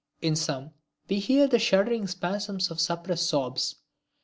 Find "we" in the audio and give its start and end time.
1.07-1.19